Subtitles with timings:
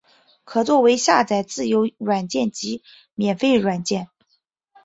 [0.45, 2.81] 可用作下载自由软件及
[3.13, 4.09] 免费软件。